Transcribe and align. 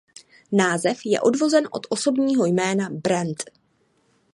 Název 0.51 0.99
je 1.05 1.21
odvozen 1.21 1.67
od 1.71 1.87
osobního 1.89 2.45
jména 2.45 2.89
"Bran". 2.89 3.27